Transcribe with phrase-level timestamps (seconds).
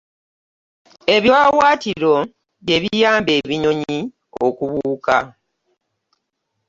[1.15, 2.13] Ebiwaawatiro
[2.65, 3.97] by'ebiyamba ebinyonyi
[4.45, 5.17] okubuuka.